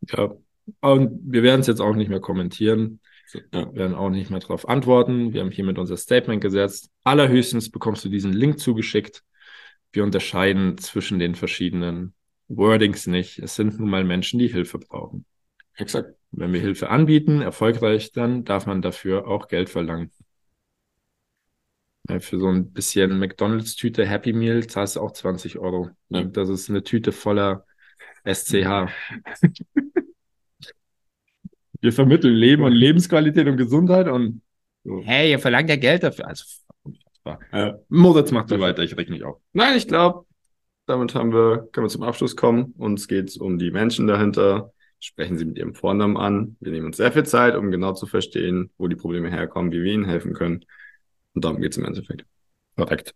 Ja, 0.09 0.33
und 0.79 1.19
wir 1.25 1.43
werden 1.43 1.59
es 1.59 1.67
jetzt 1.67 1.81
auch 1.81 1.93
nicht 1.93 2.07
mehr 2.07 2.21
kommentieren. 2.21 3.01
Ja. 3.33 3.41
Wir 3.51 3.75
werden 3.75 3.95
auch 3.95 4.09
nicht 4.09 4.29
mehr 4.29 4.39
darauf 4.39 4.69
antworten. 4.69 5.33
Wir 5.33 5.41
haben 5.41 5.51
hiermit 5.51 5.77
unser 5.77 5.97
Statement 5.97 6.41
gesetzt. 6.41 6.89
Allerhöchstens 7.03 7.69
bekommst 7.69 8.05
du 8.05 8.09
diesen 8.09 8.31
Link 8.31 8.59
zugeschickt. 8.59 9.23
Wir 9.91 10.05
unterscheiden 10.05 10.77
zwischen 10.77 11.19
den 11.19 11.35
verschiedenen 11.35 12.13
Wordings 12.47 13.07
nicht. 13.07 13.39
Es 13.39 13.55
sind 13.55 13.77
nun 13.77 13.89
mal 13.89 14.05
Menschen, 14.05 14.39
die 14.39 14.47
Hilfe 14.47 14.79
brauchen. 14.79 15.25
Exakt. 15.75 16.15
Wenn 16.31 16.53
wir 16.53 16.61
Hilfe 16.61 16.89
anbieten, 16.89 17.41
erfolgreich, 17.41 18.13
dann 18.13 18.45
darf 18.45 18.67
man 18.67 18.81
dafür 18.81 19.27
auch 19.27 19.49
Geld 19.49 19.69
verlangen. 19.69 20.11
Ja, 22.07 22.19
für 22.19 22.39
so 22.39 22.47
ein 22.47 22.71
bisschen 22.71 23.17
McDonalds-Tüte 23.17 24.05
Happy 24.05 24.33
Meal 24.33 24.67
zahlst 24.67 24.95
du 24.95 25.01
auch 25.01 25.11
20 25.11 25.57
Euro. 25.57 25.89
Ja. 26.09 26.23
Das 26.23 26.49
ist 26.49 26.69
eine 26.69 26.83
Tüte 26.83 27.11
voller 27.11 27.65
SCH. 28.25 28.53
wir 31.81 31.93
vermitteln 31.93 32.33
Leben 32.33 32.63
und 32.63 32.73
Lebensqualität 32.73 33.47
und 33.47 33.57
Gesundheit 33.57 34.07
und 34.07 34.41
so. 34.83 35.01
hey, 35.03 35.31
ihr 35.31 35.39
verlangt 35.39 35.69
ja 35.69 35.77
Geld 35.77 36.03
dafür. 36.03 36.27
Also. 36.27 36.45
Ja. 37.51 37.79
Moritz 37.89 38.31
macht 38.31 38.49
so 38.49 38.59
weiter, 38.59 38.83
ich 38.83 38.95
reg 38.95 39.09
nicht 39.09 39.23
auf. 39.23 39.39
Nein, 39.53 39.77
ich 39.77 39.87
glaube, 39.87 40.25
damit 40.85 41.15
haben 41.15 41.33
wir, 41.33 41.67
können 41.71 41.85
wir 41.85 41.89
zum 41.89 42.03
Abschluss 42.03 42.35
kommen. 42.35 42.75
Uns 42.77 43.07
geht 43.07 43.29
es 43.29 43.37
um 43.37 43.57
die 43.57 43.71
Menschen 43.71 44.05
dahinter, 44.05 44.71
sprechen 44.99 45.37
Sie 45.37 45.45
mit 45.45 45.57
Ihrem 45.57 45.73
Vornamen 45.73 46.17
an. 46.17 46.55
Wir 46.59 46.71
nehmen 46.71 46.85
uns 46.85 46.97
sehr 46.97 47.11
viel 47.11 47.25
Zeit, 47.25 47.55
um 47.55 47.71
genau 47.71 47.93
zu 47.93 48.05
verstehen, 48.05 48.69
wo 48.77 48.87
die 48.87 48.95
Probleme 48.95 49.31
herkommen, 49.31 49.71
wie 49.71 49.81
wir 49.81 49.91
Ihnen 49.91 50.05
helfen 50.05 50.33
können. 50.33 50.65
Und 51.35 51.45
darum 51.45 51.61
geht 51.61 51.73
es 51.73 51.77
im 51.77 51.85
Endeffekt. 51.85 52.25
Korrekt. 52.75 53.13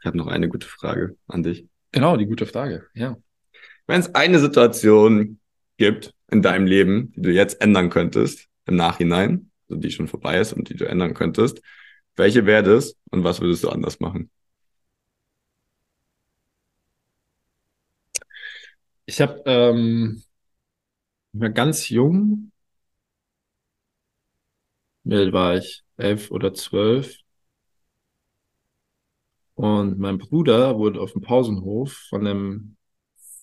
Ich 0.00 0.06
habe 0.06 0.16
noch 0.16 0.28
eine 0.28 0.48
gute 0.48 0.66
Frage 0.66 1.16
an 1.26 1.42
dich. 1.42 1.66
Genau, 1.92 2.16
die 2.16 2.26
gute 2.26 2.46
Frage, 2.46 2.86
ja. 2.94 3.16
Wenn 3.86 4.00
es 4.00 4.14
eine 4.14 4.38
Situation 4.38 5.40
gibt 5.78 6.14
in 6.30 6.42
deinem 6.42 6.66
Leben, 6.66 7.12
die 7.16 7.22
du 7.22 7.32
jetzt 7.32 7.60
ändern 7.60 7.90
könntest, 7.90 8.46
im 8.66 8.76
Nachhinein, 8.76 9.50
also 9.68 9.80
die 9.80 9.90
schon 9.90 10.08
vorbei 10.08 10.38
ist 10.38 10.52
und 10.52 10.68
die 10.68 10.76
du 10.76 10.86
ändern 10.86 11.14
könntest, 11.14 11.60
welche 12.16 12.46
wäre 12.46 12.62
das 12.62 12.96
und 13.10 13.24
was 13.24 13.40
würdest 13.40 13.64
du 13.64 13.70
anders 13.70 13.98
machen? 13.98 14.30
Ich 19.06 19.20
habe 19.20 19.42
ähm, 19.46 20.22
ich 21.32 21.40
war 21.40 21.50
ganz 21.50 21.88
jung. 21.88 22.52
Wie 25.04 25.14
alt 25.16 25.32
war 25.32 25.56
ich? 25.56 25.82
Elf 26.00 26.30
oder 26.30 26.54
zwölf. 26.54 27.16
Und 29.54 29.98
mein 29.98 30.18
Bruder 30.18 30.78
wurde 30.78 31.00
auf 31.00 31.12
dem 31.12 31.20
Pausenhof 31.22 31.92
von 32.08 32.26
einem 32.26 32.76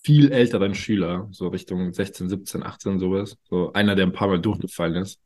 viel 0.02 0.32
älteren 0.32 0.74
Schüler, 0.74 1.28
so 1.32 1.48
Richtung 1.48 1.92
16, 1.92 2.28
17, 2.28 2.62
18, 2.62 2.98
sowas, 2.98 3.36
so 3.48 3.72
einer, 3.72 3.94
der 3.94 4.06
ein 4.06 4.12
paar 4.12 4.28
Mal 4.28 4.40
durchgefallen 4.40 4.96
ist. 5.02 5.20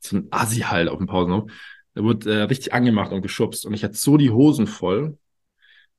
So 0.00 0.16
ein 0.18 0.28
Assi 0.30 0.60
halt 0.60 0.88
auf 0.88 0.98
dem 0.98 1.06
Pausenhof. 1.06 1.50
Der 1.94 2.04
wurde 2.04 2.32
äh, 2.32 2.42
richtig 2.42 2.72
angemacht 2.74 3.12
und 3.12 3.22
geschubst 3.22 3.66
und 3.66 3.74
ich 3.74 3.84
hatte 3.84 3.96
so 3.96 4.16
die 4.16 4.30
Hosen 4.30 4.66
voll. 4.66 5.18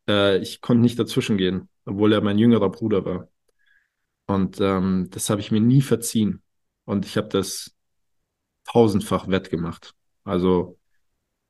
Äh, 0.07 0.39
ich 0.39 0.61
konnte 0.61 0.81
nicht 0.81 0.99
dazwischen 0.99 1.37
gehen, 1.37 1.69
obwohl 1.85 2.13
er 2.13 2.21
mein 2.21 2.37
jüngerer 2.37 2.69
Bruder 2.71 3.05
war. 3.05 3.29
Und 4.27 4.61
ähm, 4.61 5.07
das 5.11 5.29
habe 5.29 5.41
ich 5.41 5.51
mir 5.51 5.61
nie 5.61 5.81
verziehen. 5.81 6.43
Und 6.85 7.05
ich 7.05 7.17
habe 7.17 7.29
das 7.29 7.75
tausendfach 8.65 9.27
wettgemacht. 9.27 9.95
Also 10.29 10.77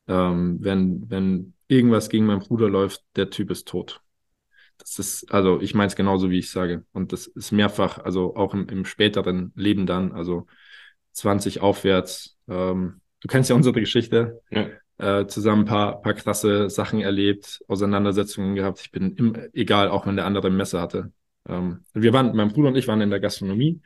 ähm, 0.07 0.57
wenn, 0.61 1.09
wenn 1.09 1.53
irgendwas 1.67 2.09
gegen 2.09 2.25
meinen 2.25 2.39
Bruder 2.39 2.69
läuft, 2.69 3.03
der 3.15 3.29
Typ 3.29 3.51
ist 3.51 3.67
tot. 3.67 4.01
Das 4.77 4.97
ist, 4.97 5.31
also 5.31 5.61
ich 5.61 5.75
meine 5.75 5.87
es 5.87 5.95
genauso, 5.95 6.29
wie 6.29 6.39
ich 6.39 6.49
sage. 6.49 6.85
Und 6.93 7.11
das 7.11 7.27
ist 7.27 7.51
mehrfach, 7.51 7.99
also 7.99 8.35
auch 8.35 8.53
im, 8.53 8.67
im 8.69 8.85
späteren 8.85 9.51
Leben 9.55 9.85
dann, 9.85 10.13
also 10.13 10.47
20 11.13 11.61
aufwärts. 11.61 12.37
Ähm, 12.47 13.01
du 13.21 13.27
kennst 13.27 13.49
ja 13.49 13.55
unsere 13.55 13.79
Geschichte. 13.79 14.41
Ja. 14.49 14.67
Äh, 14.97 15.27
zusammen 15.27 15.61
ein 15.61 15.65
paar, 15.65 16.01
paar 16.01 16.13
krasse 16.13 16.69
Sachen 16.69 17.01
erlebt, 17.01 17.63
Auseinandersetzungen 17.67 18.55
gehabt. 18.55 18.81
Ich 18.81 18.91
bin 18.91 19.15
im, 19.15 19.35
egal, 19.53 19.89
auch 19.89 20.05
wenn 20.05 20.17
der 20.17 20.25
andere 20.25 20.47
ein 20.47 20.57
Messer 20.57 20.81
hatte. 20.81 21.11
Ähm, 21.47 21.85
wir 21.93 22.11
waren, 22.13 22.35
mein 22.35 22.49
Bruder 22.49 22.69
und 22.69 22.75
ich 22.75 22.87
waren 22.87 23.01
in 23.01 23.09
der 23.09 23.19
Gastronomie. 23.19 23.81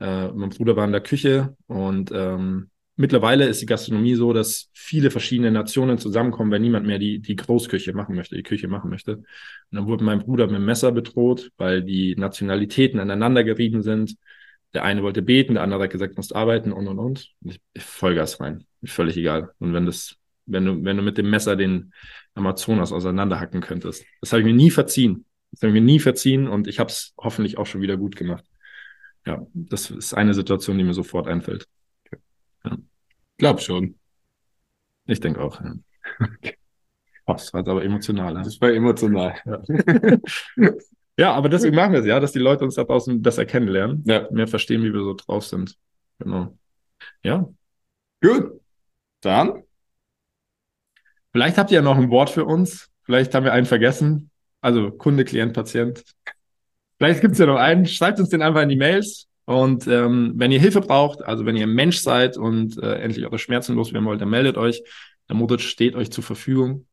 Äh, 0.00 0.28
mein 0.28 0.50
Bruder 0.50 0.76
war 0.76 0.84
in 0.84 0.92
der 0.92 1.00
Küche 1.00 1.56
und 1.66 2.10
ähm, 2.12 2.70
mittlerweile 3.00 3.46
ist 3.46 3.62
die 3.62 3.66
Gastronomie 3.66 4.14
so, 4.14 4.32
dass 4.32 4.68
viele 4.74 5.10
verschiedene 5.10 5.50
Nationen 5.50 5.98
zusammenkommen, 5.98 6.50
wenn 6.50 6.62
niemand 6.62 6.86
mehr 6.86 6.98
die, 6.98 7.18
die 7.18 7.34
Großküche 7.34 7.94
machen 7.94 8.14
möchte, 8.14 8.36
die 8.36 8.42
Küche 8.42 8.68
machen 8.68 8.90
möchte. 8.90 9.16
Und 9.16 9.26
dann 9.70 9.86
wurde 9.86 10.04
mein 10.04 10.20
Bruder 10.20 10.46
mit 10.46 10.56
dem 10.56 10.66
Messer 10.66 10.92
bedroht, 10.92 11.50
weil 11.56 11.82
die 11.82 12.14
Nationalitäten 12.16 13.00
aneinander 13.00 13.42
gerieben 13.42 13.82
sind. 13.82 14.16
Der 14.74 14.84
eine 14.84 15.02
wollte 15.02 15.22
beten, 15.22 15.54
der 15.54 15.62
andere 15.64 15.84
hat 15.84 15.90
gesagt, 15.90 16.16
musst 16.16 16.36
arbeiten 16.36 16.72
und 16.72 16.86
und 16.86 16.98
und. 16.98 17.30
Ich, 17.44 17.58
ich 17.72 17.82
Vollgas 17.82 18.38
rein. 18.38 18.64
Völlig 18.84 19.16
egal. 19.16 19.50
Und 19.58 19.72
wenn 19.72 19.86
das, 19.86 20.16
wenn 20.46 20.64
du, 20.66 20.84
wenn 20.84 20.96
du 20.96 21.02
mit 21.02 21.18
dem 21.18 21.30
Messer 21.30 21.56
den 21.56 21.92
Amazonas 22.34 22.92
auseinanderhacken 22.92 23.62
könntest. 23.62 24.04
Das 24.20 24.32
habe 24.32 24.40
ich 24.42 24.46
mir 24.46 24.54
nie 24.54 24.70
verziehen. 24.70 25.24
Das 25.52 25.62
habe 25.62 25.68
ich 25.68 25.74
mir 25.74 25.86
nie 25.86 25.98
verziehen 25.98 26.46
und 26.46 26.68
ich 26.68 26.78
habe 26.78 26.90
es 26.90 27.14
hoffentlich 27.18 27.58
auch 27.58 27.66
schon 27.66 27.80
wieder 27.80 27.96
gut 27.96 28.14
gemacht. 28.14 28.44
Ja, 29.26 29.44
das 29.52 29.90
ist 29.90 30.14
eine 30.14 30.34
Situation, 30.34 30.78
die 30.78 30.84
mir 30.84 30.94
sofort 30.94 31.26
einfällt. 31.26 31.66
Ja. 33.40 33.48
Glaub 33.48 33.60
schon. 33.60 33.94
Ich 35.06 35.20
denke 35.20 35.40
auch. 35.40 35.60
Ja. 35.60 35.74
Oh, 37.26 37.32
das 37.32 37.52
war 37.52 37.60
jetzt 37.60 37.68
aber 37.68 37.84
emotional. 37.84 38.34
Ne? 38.34 38.42
Das 38.42 38.60
war 38.60 38.70
emotional. 38.70 39.34
Ja. 39.44 39.62
ja, 41.16 41.32
aber 41.32 41.48
deswegen 41.48 41.74
machen 41.74 41.92
wir 41.92 42.00
es 42.00 42.06
ja, 42.06 42.20
dass 42.20 42.32
die 42.32 42.38
Leute 42.38 42.64
uns 42.64 42.74
da 42.74 42.84
draußen 42.84 43.22
besser 43.22 43.46
kennenlernen, 43.46 44.04
ja. 44.06 44.28
mehr 44.30 44.46
verstehen, 44.46 44.82
wie 44.82 44.92
wir 44.92 45.02
so 45.02 45.14
drauf 45.14 45.46
sind. 45.46 45.76
Genau. 46.18 46.56
Ja. 47.22 47.48
Gut. 48.20 48.60
Dann 49.22 49.62
Vielleicht 51.32 51.58
habt 51.58 51.70
ihr 51.70 51.76
ja 51.76 51.82
noch 51.82 51.96
ein 51.96 52.10
Wort 52.10 52.30
für 52.30 52.44
uns. 52.44 52.90
Vielleicht 53.04 53.34
haben 53.34 53.44
wir 53.44 53.52
einen 53.52 53.66
vergessen. 53.66 54.30
Also 54.60 54.90
Kunde, 54.90 55.24
Klient, 55.24 55.52
Patient. 55.52 56.02
Vielleicht 56.98 57.20
gibt 57.20 57.32
es 57.32 57.38
ja 57.38 57.46
noch 57.46 57.56
einen. 57.56 57.86
Schreibt 57.86 58.18
uns 58.18 58.30
den 58.30 58.42
einfach 58.42 58.62
in 58.62 58.68
die 58.68 58.76
Mails. 58.76 59.28
Und 59.50 59.88
ähm, 59.88 60.34
wenn 60.36 60.52
ihr 60.52 60.60
Hilfe 60.60 60.80
braucht, 60.80 61.24
also 61.24 61.44
wenn 61.44 61.56
ihr 61.56 61.66
ein 61.66 61.74
Mensch 61.74 61.96
seid 61.96 62.36
und 62.36 62.80
äh, 62.80 63.00
endlich 63.00 63.26
eure 63.26 63.40
Schmerzen 63.40 63.74
loswerden 63.74 64.06
wollt, 64.06 64.20
dann 64.20 64.30
meldet 64.30 64.56
euch. 64.56 64.80
Der 65.28 65.34
Modus 65.34 65.62
steht 65.62 65.96
euch 65.96 66.12
zur 66.12 66.22
Verfügung. 66.22 66.86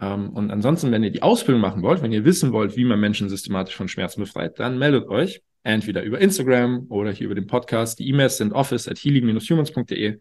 Ähm, 0.00 0.30
und 0.30 0.50
ansonsten, 0.50 0.90
wenn 0.90 1.04
ihr 1.04 1.12
die 1.12 1.22
Ausbildung 1.22 1.60
machen 1.60 1.82
wollt, 1.82 2.02
wenn 2.02 2.10
ihr 2.10 2.24
wissen 2.24 2.50
wollt, 2.50 2.76
wie 2.76 2.84
man 2.84 2.98
Menschen 2.98 3.28
systematisch 3.28 3.76
von 3.76 3.86
Schmerzen 3.86 4.18
befreit, 4.18 4.58
dann 4.58 4.76
meldet 4.76 5.06
euch 5.06 5.40
entweder 5.62 6.02
über 6.02 6.20
Instagram 6.20 6.86
oder 6.88 7.12
hier 7.12 7.26
über 7.26 7.36
den 7.36 7.46
Podcast. 7.46 8.00
Die 8.00 8.08
E-Mails 8.08 8.38
sind 8.38 8.52
office 8.54 8.88
at 8.88 8.98
healing-humans.de 8.98 10.18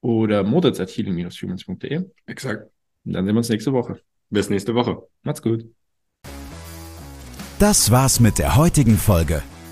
oder 0.00 0.44
models 0.44 0.78
at 0.78 0.90
healing-humans.de. 0.90 2.04
Exakt. 2.26 2.70
Und 3.04 3.14
dann 3.14 3.24
sehen 3.24 3.34
wir 3.34 3.38
uns 3.38 3.48
nächste 3.48 3.72
Woche. 3.72 4.00
Bis 4.30 4.48
nächste 4.48 4.76
Woche. 4.76 5.02
Macht's 5.24 5.42
gut. 5.42 5.64
Das 7.58 7.90
war's 7.90 8.20
mit 8.20 8.38
der 8.38 8.54
heutigen 8.54 8.96
Folge. 8.96 9.42